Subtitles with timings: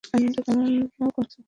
[0.03, 0.59] এমনটা কেন
[1.15, 1.39] করছো?